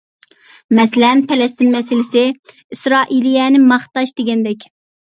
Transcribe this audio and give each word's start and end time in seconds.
مەسىلەن: 0.79 1.21
پەلەستىن 1.33 1.69
مەسىلىسى، 1.77 2.25
ئىسرائىلىيەنى 2.57 3.65
ماختاش 3.71 4.19
دېگەندەك. 4.21 4.73